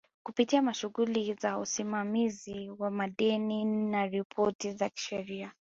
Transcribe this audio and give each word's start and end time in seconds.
kupitia 0.23 0.73
shughuli 0.73 1.33
za 1.33 1.57
usimamizi 1.57 2.69
wa 2.77 2.91
madeni 2.91 3.65
na 3.65 4.07
ripoti 4.07 4.71
za 4.71 4.89
kisheria 4.89 5.51